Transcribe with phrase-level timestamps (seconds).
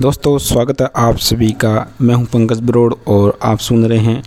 [0.00, 4.22] दोस्तों, स्वागत है आप सभी का। मैं हूँ पंकज बरोड़ और आप सुन रहे हैं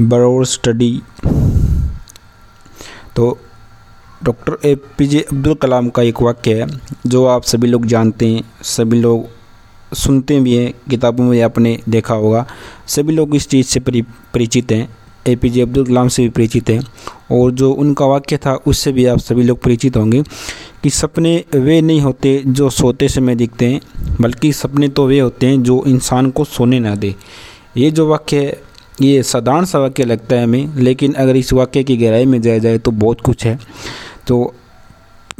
[0.00, 1.02] बरोड़ स्टडी।
[3.16, 3.38] तो
[4.24, 6.68] doctor A P J Abdul Kalam का एक वाक्य है,
[7.06, 9.26] जो आप सभी लोग जानते हैं, सभी लोग
[9.94, 12.46] सुनते भी हैं, किताबों में आपने देखा होगा।
[12.88, 14.88] सभी लोग इस चीज़ से परिचित हैं,
[15.28, 16.80] ए पी जे अब्दुल कलाम से भी परिचित हैं,
[17.32, 20.22] और जो उनका वाक्य था, उससे भी आप सभी लोग परिचित होंगे।
[20.82, 23.80] कि सपने वे नहीं होते जो सोते समय दिखते हैं,
[24.20, 27.14] बल्कि सपने तो वे होते हैं जो इंसान को सोने ना दे।
[27.76, 28.60] ये जो वाक्य है,
[29.02, 32.58] ये साधारण सा वाक्य लगता है हमें, लेकिन अगर इस वाक्य की गहराई में जाया
[32.58, 33.58] जाए तो बहुत कुछ है।
[34.26, 34.54] तो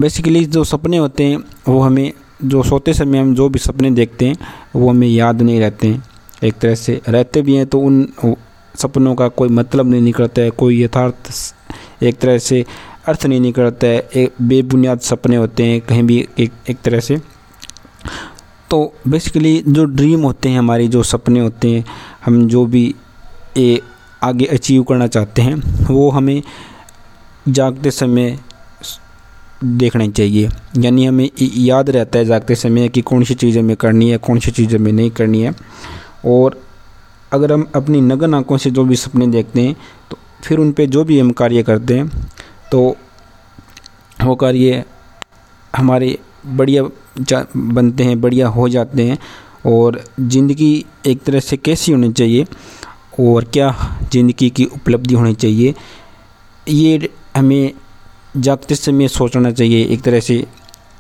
[0.01, 2.13] बेसिकली जो सपने होते हैं, वो हमें
[2.45, 4.37] जो सोते समय हम जो भी सपने देखते हैं,
[4.77, 6.03] वो हमें याद नहीं रहते हैं।
[6.45, 8.37] एक तरह से रहते भी हैं तो उन
[8.75, 11.33] सपनों का कोई मतलब नहीं निकलता है, कोई यथार्थ
[12.03, 12.65] एक तरह से
[13.11, 17.21] अर्थ नहीं निकलता है एक बेबुनियाद सपने होते हैं कहीं भी एक एक तरह से।
[18.71, 21.85] तो बेसिकली जो ड्रीम होते हैं हमारी जो सपने होते हैं
[22.25, 22.95] हम जो भी
[23.57, 23.81] ए,
[24.23, 25.55] आगे अचीव करना चाहते हैं
[25.87, 26.43] वो हमें
[27.49, 28.39] जागते समय
[29.65, 30.49] देखना चाहिए।
[30.79, 34.39] यानी हमें याद रहता है जागते समय कि कौन सी चीज़ हमें करनी है कौन
[34.39, 35.55] सी चीज़ हमें नहीं करनी है।
[36.27, 36.61] और
[37.33, 39.77] अगर हम अपनी नगन आँखों से जो भी सपने देखते हैं
[40.11, 42.07] तो फिर उन पर जो भी हम कार्य करते हैं
[42.73, 42.97] तो
[44.21, 44.85] वो कार्य
[45.75, 46.19] हमारे
[46.49, 46.83] बढ़िया
[47.57, 49.19] बनते हैं, बढ़िया हो जाते हैं।
[49.67, 52.45] और ज़िंदगी एक तरह से कैसी होनी चाहिए
[53.21, 53.71] और क्या
[54.13, 55.75] ज़िंदगी की उपलब्धि होनी चाहिए,
[56.67, 57.73] ये हमें
[58.37, 60.45] जागते समय सोचना चाहिए, एक तरह से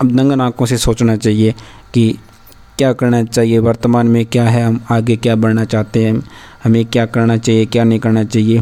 [0.01, 1.55] अब नंगन आँखों से सोचना चाहिए
[1.95, 2.11] कि
[2.79, 6.23] क्या करना चाहिए, वर्तमान में क्या है, हम आगे क्या बढ़ना चाहते हैं,
[6.65, 8.59] हमें क्या करना चाहिए, क्या नहीं करना चाहिए,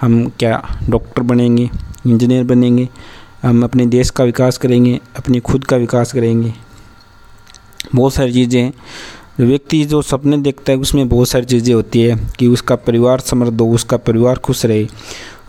[0.00, 1.68] हम क्या डॉक्टर बनेंगे।
[2.06, 2.88] इंजीनियर बनेंगे,
[3.42, 6.52] हम अपने देश का विकास करेंगे, अपने खुद का विकास करेंगे।
[7.94, 8.72] बहुत सारी चीज़ें हैं।
[9.40, 13.60] व्यक्ति जो सपने देखता है, उसमें बहुत सारी चीज़ें होती है कि उसका परिवार समृद्ध
[13.60, 14.86] हो उसका परिवार खुश रहे।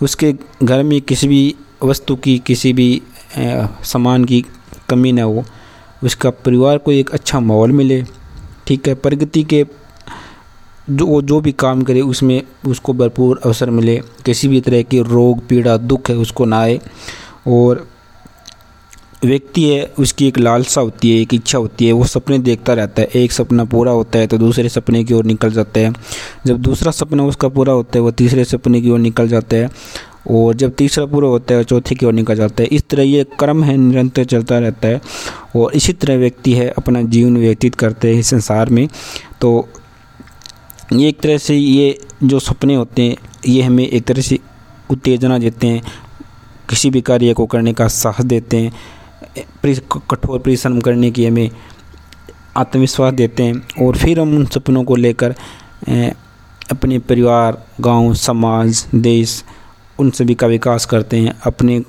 [0.01, 3.01] उसके घर में किसी भी वस्तु की, किसी भी
[3.37, 4.43] सामान की
[4.89, 5.43] कमी ना हो।
[6.03, 8.03] उसका परिवार को एक अच्छा माहौल मिले।
[8.67, 9.63] ठीक है, प्रगति के
[10.91, 15.01] जो वो जो भी काम करे, उसमें उसको भरपूर अवसर मिले। किसी भी तरह के
[15.01, 16.79] रोग, पीड़ा, दुख है, उसको ना आए।
[17.47, 17.87] और
[19.25, 23.01] व्यक्ति है, उसकी एक लालसा होती है, एक इच्छा होती है, वो सपने देखता रहता
[23.01, 25.93] है। एक सपना पूरा होता है तो दूसरे सपने की ओर निकल जाता है।
[26.45, 29.69] जब दूसरा सपना उसका पूरा होता है, वो तीसरे सपने की ओर निकल जाता है।
[30.31, 33.23] और जब तीसरा पूरा होता है, चौथे की ओर निकल जाता है। इस तरह ये
[33.23, 35.01] क्रम है, निरंतर चलता रहता है।
[35.55, 38.87] और इसी तरह व्यक्ति है, अपना जीवन व्यतीत करते हैं संसार में।
[39.41, 39.69] तो
[40.93, 43.15] ये एक तरह से ये जो सपने होते हैं
[43.47, 44.39] ये हमें एक तरह से
[44.91, 45.81] उत्तेजना देते हैं
[46.69, 48.71] किसी भी कार्य को करने का साहस देते हैं
[50.09, 51.49] कठोर परिश्रम करने की हमें
[52.57, 55.35] आत्मविश्वास देते हैं और फिर हम उन सपनों को लेकर
[56.71, 59.43] अपने परिवार गाँव, समाज देश
[59.99, 61.81] उन सभी का विकास करते हैं अपने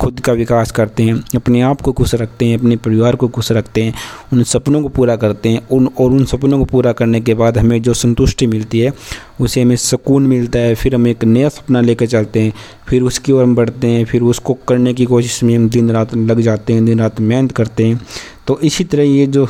[0.00, 3.52] खुद का विकास करते हैं, अपने आप को खुश रखते हैं, अपने परिवार को खुश
[3.52, 3.94] रखते हैं,
[4.32, 7.58] उन सपनों को पूरा करते हैं, उन और उन सपनों को पूरा करने के बाद
[7.58, 8.92] हमें जो संतुष्टि मिलती है,
[9.40, 12.52] उसे हमें सुकून मिलता है, फिर हम एक नया सपना लेकर चलते हैं,
[12.88, 16.14] फिर उसकी ओर हम बढ़ते हैं, फिर उसको करने की कोशिश में हम दिन रात
[16.14, 18.00] लग जाते हैं दिन रात मेहनत करते हैं।
[18.46, 19.48] तो इसी तरह ये जो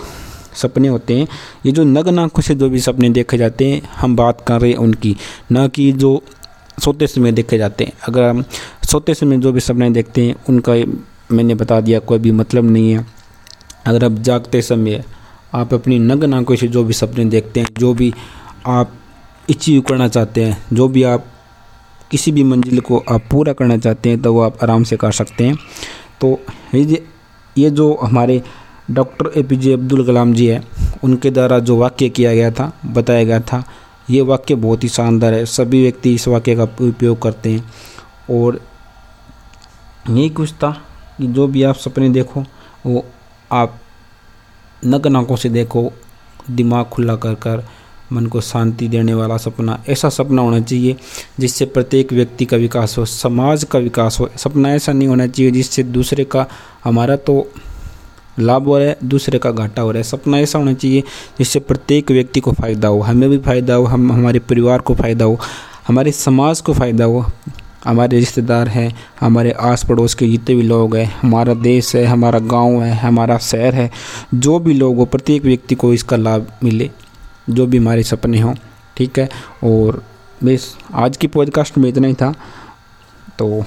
[0.54, 1.28] सपने होते हैं,
[1.66, 4.70] ये जो नग्न आँखों से जो भी सपने देखे जाते हैं, हम बात कर रहे
[4.70, 5.16] हैं उनकी,
[5.52, 6.22] न कि जो
[6.82, 8.44] सोते समय देखे जाते हैं। अगर हम
[8.90, 10.74] सोते समय जो भी सपने देखते हैं, उनका
[11.32, 13.06] मैंने बता दिया, कोई भी मतलब नहीं है।
[13.86, 15.04] अगर आप जागते समय
[15.54, 18.12] आप अपनी नग्न आँखों से जो भी सपने देखते हैं, जो भी
[18.66, 18.92] आप
[19.50, 21.24] अचीव करना चाहते हैं, जो भी आप
[22.10, 25.12] किसी भी मंजिल को आप पूरा करना चाहते हैं तो वो आप आराम से कर
[25.12, 25.56] सकते हैं।
[26.20, 26.38] तो
[26.74, 27.04] ये
[27.58, 28.42] ये जो हमारे
[28.90, 30.62] doctor A P J Abdul Kalam ji है,
[31.04, 33.62] उनके द्वारा जो वाक्य किया गया था, बताया गया था,
[34.10, 37.64] ये वाक्य बहुत ही शानदार है। सभी व्यक्ति इस वाक्य का उपयोग करते हैं।
[38.30, 38.60] और
[40.08, 40.70] यही कुछ था
[41.18, 42.44] कि जो भी आप सपने देखो,
[42.86, 43.04] वो
[43.52, 43.80] आप
[44.86, 45.92] नग्न आँखों से देखो,
[46.50, 47.64] दिमाग खुला कर कर,
[48.12, 50.96] मन को शांति देने वाला सपना, ऐसा सपना होना चाहिए
[51.40, 55.50] जिससे प्रत्येक व्यक्ति का विकास हो, समाज का विकास हो। सपना ऐसा नहीं होना चाहिए
[55.50, 56.46] जिससे दूसरे का,
[56.84, 57.52] हमारा तो
[58.38, 61.02] लाभ हो रहा है, दूसरे का घाटा हो रहा है। सपना ऐसा होना चाहिए
[61.38, 65.24] जिससे प्रत्येक व्यक्ति को फ़ायदा हो। हमें भी फ़ायदा हो, हम, हमारे परिवार को फ़ायदा
[65.24, 65.38] हो,
[65.88, 67.26] हमारे समाज को फ़ायदा हो।
[67.84, 72.38] हमारे रिश्तेदार हैं, हमारे आस पड़ोस के जितने भी लोग हैं, हमारा देश है, हमारा
[72.38, 73.90] गाँव है, हमारा शहर है,
[74.34, 76.90] जो भी लोग हो, प्रत्येक व्यक्ति को इसका लाभ मिले,
[77.50, 78.54] जो भी हमारे सपने हों,
[78.96, 79.28] ठीक है?
[79.64, 80.02] और
[80.44, 82.34] बस आज की पॉडकास्ट में इतना ही था
[83.38, 83.64] तो